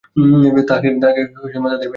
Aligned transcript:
তা 0.69 0.75
খেয়ে 0.81 0.99
তাদের 1.03 1.25
পেট 1.33 1.53
ভরেছে। 1.63 1.87